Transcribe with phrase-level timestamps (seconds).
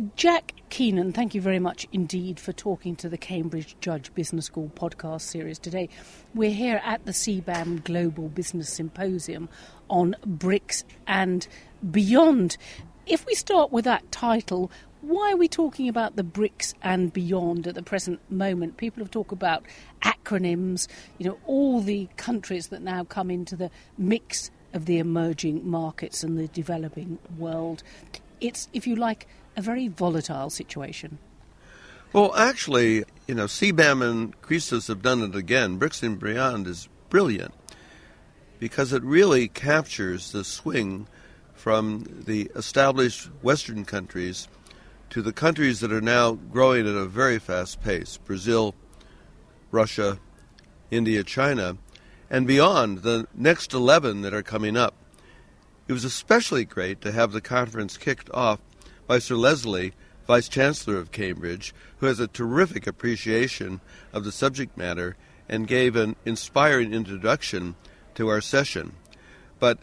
[0.00, 4.46] Uh, Jack Keenan, thank you very much indeed for talking to the Cambridge Judge Business
[4.46, 5.88] School podcast series today.
[6.34, 9.48] We're here at the CBAM Global Business Symposium
[9.90, 11.46] on BRICS and
[11.90, 12.56] beyond.
[13.06, 14.70] If we start with that title,
[15.02, 18.76] why are we talking about the BRICS and beyond at the present moment?
[18.76, 19.64] People have talked about
[20.02, 20.88] acronyms,
[21.18, 26.22] you know, all the countries that now come into the mix of the emerging markets
[26.22, 27.82] and the developing world.
[28.40, 29.26] It's, if you like,
[29.56, 31.18] a very volatile situation.
[32.12, 35.78] Well, actually, you know, CBAM and Christos have done it again.
[35.78, 37.54] BRICS and Beyond is brilliant
[38.58, 41.06] because it really captures the swing
[41.54, 44.48] from the established Western countries
[45.10, 48.74] to the countries that are now growing at a very fast pace Brazil,
[49.70, 50.18] Russia,
[50.90, 51.76] India, China,
[52.28, 54.94] and beyond, the next 11 that are coming up.
[55.90, 58.60] It was especially great to have the conference kicked off
[59.08, 59.92] by Sir Leslie,
[60.24, 63.80] Vice Chancellor of Cambridge, who has a terrific appreciation
[64.12, 65.16] of the subject matter
[65.48, 67.74] and gave an inspiring introduction
[68.14, 68.92] to our session.
[69.58, 69.80] But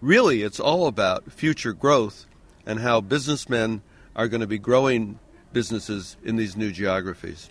[0.00, 2.24] really, it's all about future growth
[2.64, 3.82] and how businessmen
[4.16, 5.18] are going to be growing
[5.52, 7.50] businesses in these new geographies.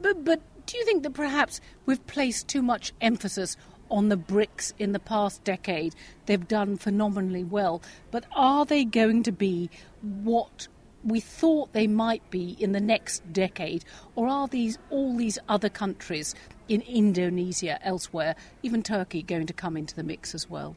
[0.00, 3.56] But, but do you think that perhaps we've placed too much emphasis
[3.94, 5.94] on the BRICS in the past decade?
[6.26, 9.70] They've done phenomenally well, but are they going to be
[10.02, 10.68] what
[11.04, 13.84] we thought they might be in the next decade,
[14.16, 16.34] or are these all these other countries
[16.68, 20.74] in Indonesia, elsewhere, even Turkey, going to come into the mix as well?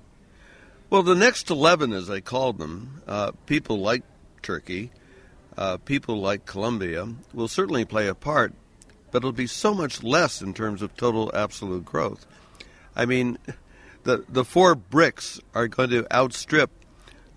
[0.90, 4.04] Well, the next 11, as I called them, uh, people like
[4.42, 4.92] Turkey,
[5.58, 8.54] uh, people like Colombia, will certainly play a part,
[9.12, 12.26] but it'll be so much less in terms of total absolute growth.
[12.98, 13.38] I mean,
[14.04, 16.70] the the four BRICS are going to outstrip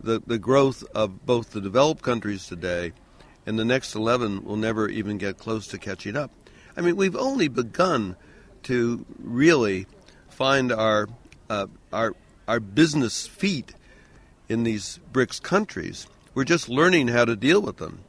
[0.03, 2.92] the, the growth of both the developed countries today,
[3.47, 6.33] and the next 11 will never even get close to catching up.
[6.77, 8.16] I mean, we've only begun
[8.64, 9.86] to really
[10.28, 11.08] find our
[11.48, 12.16] uh, our
[12.48, 13.75] our business feet
[14.48, 16.09] in these BRICS countries.
[16.34, 18.00] We're just learning how to deal with them,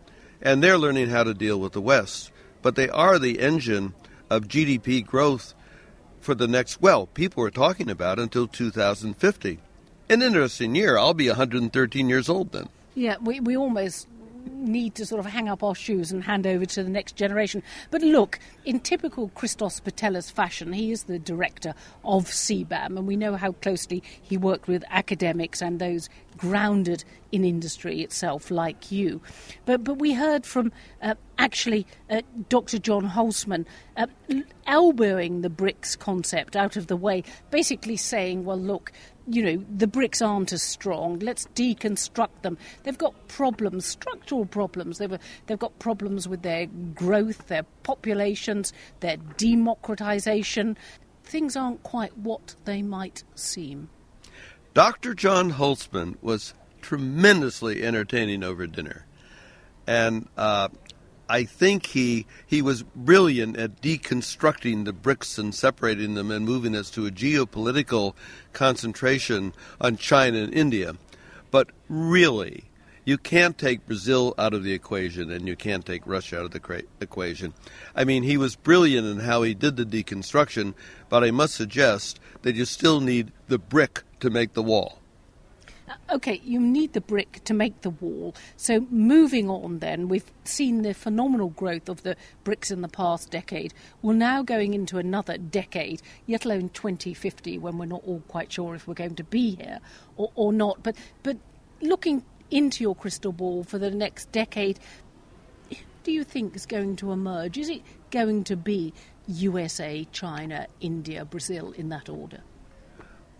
[0.42, 2.32] and they're learning how to deal with the West
[2.62, 3.94] but they are the engine
[4.30, 5.54] of GDP growth
[6.22, 9.60] for the next, well, people are talking about until 2050.
[10.10, 10.98] An interesting year.
[10.98, 12.70] I'll be 113 years old then.
[12.96, 14.08] Yeah, we, we almost
[14.46, 17.64] need to sort of hang up our shoes and hand over to the next generation.
[17.90, 23.16] But look, in typical Christos Pitelis fashion, he is the director of CBAM, and we
[23.16, 29.22] know how closely he worked with academics and those grounded in industry itself, like you.
[29.66, 32.80] But but we heard from uh, actually uh, Dr.
[32.80, 33.66] John Hulsman
[33.98, 34.08] uh,
[34.68, 38.92] elbowing the BRICS concept out of the way, basically saying, well, look,
[39.28, 41.20] you know, the bricks aren't as strong.
[41.20, 42.58] Let's deconstruct them.
[42.84, 44.98] They've got problems, structural problems.
[44.98, 45.18] They've,
[45.48, 50.78] they've got problems with their growth, their populations, their democratization.
[51.24, 53.90] Things aren't quite what they might seem.
[54.74, 55.14] Dr.
[55.14, 59.06] John Hulsman was tremendously entertaining over dinner.
[59.88, 60.70] And uh,
[61.32, 66.76] I think he he was brilliant at deconstructing the bricks and separating them and moving
[66.76, 68.16] us to a geopolitical
[68.52, 70.98] concentration on China and India.
[71.50, 72.66] But really,
[73.06, 76.52] you can't take Brazil out of the equation and you can't take Russia out of
[76.52, 77.54] the equation.
[77.96, 80.74] I mean, he was brilliant in how he did the deconstruction,
[81.08, 85.01] but I must suggest that you still need the brick to make the wall.
[85.92, 88.34] Uh, okay, you need the brick to make the wall.
[88.56, 93.30] So, moving on, then, we've seen the phenomenal growth of the bricks in the past
[93.30, 93.74] decade.
[94.02, 98.76] We're now going into another decade, yet alone 2050, when we're not all quite sure
[98.76, 99.80] if we're going to be here
[100.16, 100.82] or, or not.
[100.82, 101.38] But, but
[101.82, 104.80] looking into your crystal ball for the next decade,
[106.04, 107.58] do you think is going to emerge?
[107.58, 107.82] Is it
[108.12, 108.94] going to be
[109.28, 112.42] USA, China, India, Brazil in that order?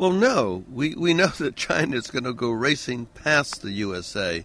[0.02, 0.64] Well, no.
[0.74, 4.44] We, we know that China is going to go racing past the USA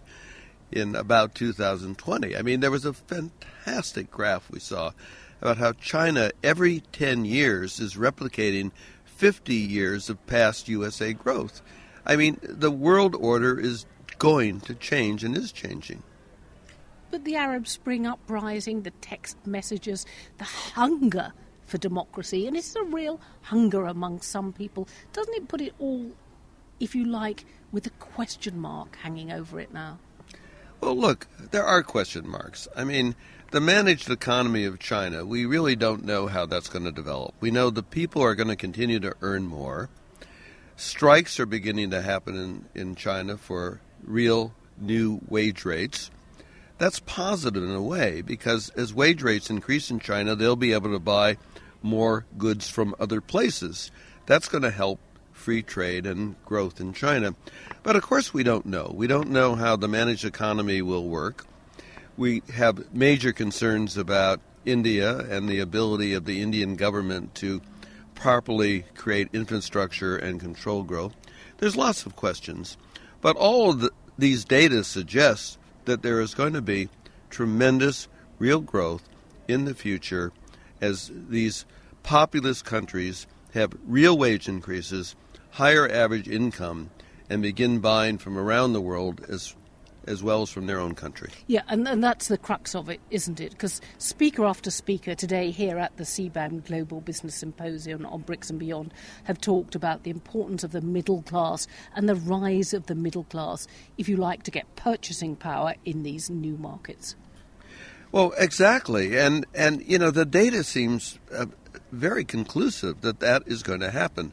[0.71, 2.37] in about 2020.
[2.37, 4.91] I mean, there was a fantastic graph we saw
[5.41, 8.69] about how China, every 10 years, is replicating
[9.05, 11.63] 50 years of past USA growth.
[12.05, 13.87] I mean, the world order is
[14.19, 16.03] going to change and is changing.
[17.09, 20.05] But the Arab Spring uprising, the text messages,
[20.37, 21.33] the hunger
[21.67, 24.87] for democracy, and it's a real hunger among some people.
[25.13, 26.11] Doesn't it put it all,
[26.79, 29.99] if you like, with a question mark hanging over it now?
[30.81, 32.67] Well, look, there are question marks.
[32.75, 33.15] I mean,
[33.51, 37.33] the managed economy of China, we really don't know how that's going to develop.
[37.39, 39.89] We know the people are going to continue to earn more.
[40.75, 46.11] Strikes are beginning to happen in, in China for real new wage rates.
[46.77, 50.91] that's positive in a way because as wage rates increase in China, they'll be able
[50.91, 51.37] to buy
[51.81, 53.91] more goods from other places.
[54.25, 54.99] That's going to help
[55.31, 57.35] free trade and growth in China.
[57.83, 58.91] But of course, we don't know.
[58.93, 61.45] We don't know how the managed economy will work.
[62.17, 67.61] We have major concerns about India and the ability of the Indian government to
[68.15, 71.15] properly create infrastructure and control growth.
[71.59, 72.75] There's lots of questions.
[73.21, 76.89] But all of the, these data suggest that there is going to be
[77.29, 78.07] tremendous
[78.39, 79.07] real growth
[79.47, 80.31] in the future
[80.81, 81.65] as these
[82.03, 85.15] populous countries have real wage increases,
[85.51, 86.89] higher average income,
[87.29, 89.55] and begin buying from around the world as
[90.07, 91.29] as well as from their own country.
[91.47, 93.51] Yeah, and, and that's the crux of it, isn't it?
[93.51, 98.59] Because speaker after speaker today here at the CBAM Global Business Symposium on BRICS and
[98.59, 98.93] Beyond
[99.25, 103.25] have talked about the importance of the middle class and the rise of the middle
[103.25, 107.15] class, if you like, to get purchasing power in these new markets.
[108.11, 111.47] Well, exactly, and and you know the data seems uh,
[111.91, 114.31] very conclusive that that is going to happen.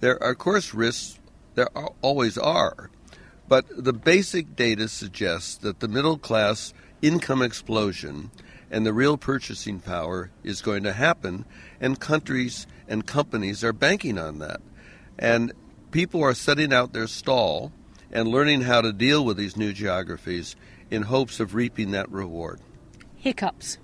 [0.00, 1.18] There are, of course, risks.
[1.56, 2.90] There are, always are,
[3.48, 6.72] but the basic data suggests that the middle class
[7.02, 8.30] income explosion
[8.70, 11.44] and the real purchasing power is going to happen,
[11.80, 14.60] and countries and companies are banking on that.
[15.18, 15.52] And
[15.90, 17.72] people are setting out their stall
[18.12, 20.56] and learning how to deal with these new geographies
[20.90, 22.60] in hopes of reaping that reward.
[23.20, 23.76] Hiccups.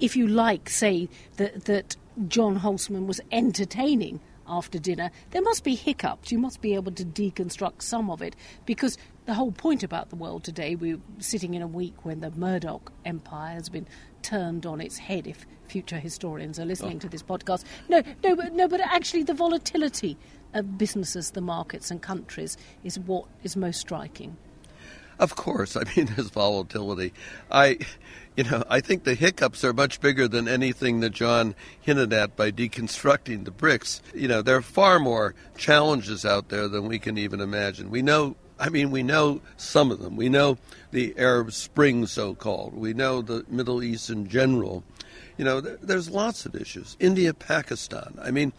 [0.00, 1.96] If you like, say that, that
[2.28, 6.32] John Hulsman was entertaining after dinner, there must be hiccups.
[6.32, 8.96] You must be able to deconstruct some of it because
[9.26, 12.90] the whole point about the world today, we're sitting in a week when the Murdoch
[13.04, 13.86] empire has been
[14.22, 15.26] turned on its head.
[15.26, 17.00] If future historians are listening oh.
[17.00, 20.16] to this podcast, no, no, but no, but actually the volatility
[20.54, 24.36] of businesses, the markets, and countries is what is most striking.
[25.18, 27.12] Of course, I mean there's volatility.
[27.50, 27.78] I,
[28.36, 32.36] you know, I think the hiccups are much bigger than anything that John hinted at
[32.36, 34.02] by deconstructing the bricks.
[34.14, 37.90] You know, there are far more challenges out there than we can even imagine.
[37.90, 38.36] We know.
[38.58, 40.16] I mean, we know some of them.
[40.16, 40.58] We know
[40.92, 42.72] the Arab Spring, so called.
[42.74, 44.84] We know the Middle East in general.
[45.36, 46.96] You know, there's lots of issues.
[47.00, 48.16] India, Pakistan.
[48.22, 48.52] I mean,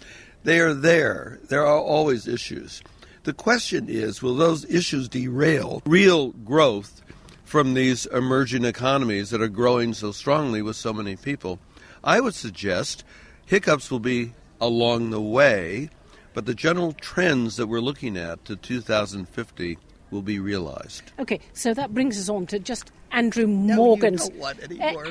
[0.44, 1.40] they are there.
[1.48, 2.84] There are always issues.
[3.25, 7.01] The question is will those issues derail real growth
[7.44, 11.57] from these emerging economies that are growing so strongly with so many people?
[12.04, 13.04] I would suggest
[13.48, 15.89] hiccups will be along the way,
[16.36, 19.80] but the general trends that we're looking at to 2050
[20.12, 21.12] will be realized.
[21.18, 24.54] Okay, so that brings us on to just Andrew Morgan's uh,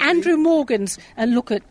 [0.01, 1.63] Andrew Morgan's uh, look at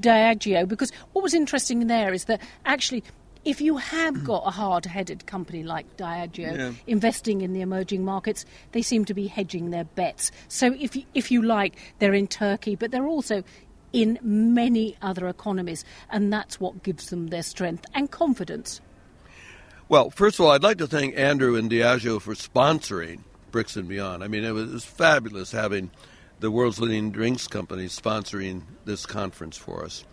[0.00, 3.02] Diageo because what was interesting there is that actually
[3.44, 6.72] if you have got a hard headed company like Diageo yeah.
[6.86, 10.30] investing in the emerging markets, they seem to be hedging their bets.
[10.48, 13.42] So, if you, if you like, they're in Turkey, but they're also
[13.92, 18.80] in many other economies, and that's what gives them their strength and confidence.
[19.88, 23.20] Well, first of all, I'd like to thank Andrew and Diageo for sponsoring
[23.50, 24.22] BRICS and Beyond.
[24.22, 25.90] I mean, it was, it was fabulous having
[26.38, 30.04] the world's leading drinks company sponsoring this conference for us.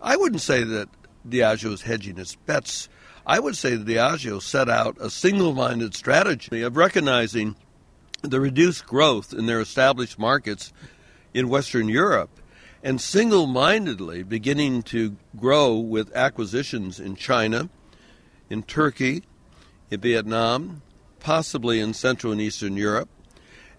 [0.00, 0.88] I wouldn't say that
[1.28, 2.88] Diageo is hedging its bets.
[3.26, 7.56] I would say that Diageo set out a single minded strategy of recognizing
[8.22, 10.72] the reduced growth in their established markets
[11.32, 12.30] in Western Europe
[12.82, 17.70] and single mindedly beginning to grow with acquisitions in China,
[18.50, 19.22] in Turkey,
[19.90, 20.82] in Vietnam,
[21.18, 23.08] possibly in Central and Eastern Europe.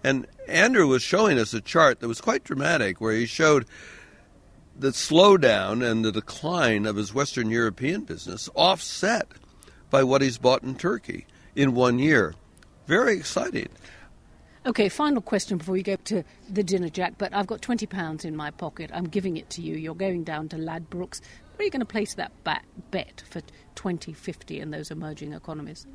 [0.02, 3.64] And Andrew was showing us a chart that was quite dramatic where he showed
[4.78, 9.26] the slowdown and the decline of his Western European business offset
[9.90, 12.34] by what he's bought in Turkey in one year.
[12.86, 13.68] Very exciting.
[14.66, 17.14] Okay, final question before we go to the dinner, Jack.
[17.18, 18.90] But I've got twenty pounds in my pocket.
[18.92, 19.76] I'm giving it to you.
[19.76, 21.20] You're going down to Ladbrokes.
[21.54, 23.40] Where are you going to place that bet for
[23.76, 25.86] 2050 in those emerging economies?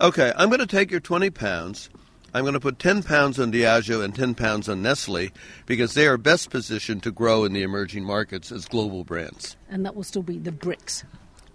[0.00, 1.90] Okay, I'm going to take your twenty pounds
[2.34, 5.30] I'm going to put 10 pounds on Diageo and 10 pounds on Nestle
[5.64, 9.56] because they are best positioned to grow in the emerging markets as global brands.
[9.70, 11.04] And that will still be the BRICS?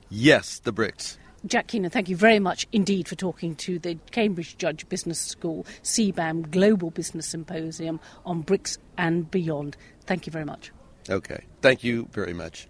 [0.10, 1.18] Yes, the BRICS.
[1.46, 5.66] Jack Keenan, thank you very much indeed for talking to the Cambridge Judge Business School
[5.84, 9.76] CBAM Global Business Symposium on BRICS and beyond.
[10.06, 10.72] Thank you very much.
[11.10, 11.44] Okay.
[11.62, 12.68] Thank you very much.